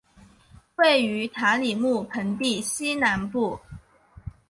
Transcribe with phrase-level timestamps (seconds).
[0.77, 3.59] 位于塔里木盆地西南部。